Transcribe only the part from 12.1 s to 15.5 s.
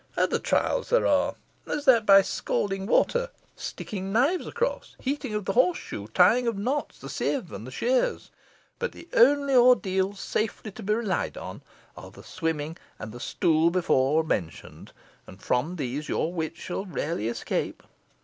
swimming and the stool before mentioned, and